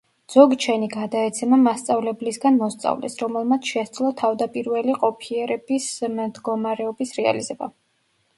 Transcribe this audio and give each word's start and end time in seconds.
ძოგჩენი 0.33 0.87
გადაეცემა 0.93 1.59
მასწავლებლისგან 1.67 2.57
მოსწავლეს, 2.61 3.17
რომელმაც 3.25 3.69
შესძლო 3.75 4.09
თავდაპირველი 4.23 4.97
ყოფიერების 5.05 5.93
მდგომარეობის 6.17 7.15
რეალიზება. 7.21 7.71